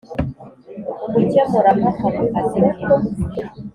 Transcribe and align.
umukemurampaka 1.07 2.05
mu 2.15 2.23
kazi 2.31 2.59
ke. 2.75 2.85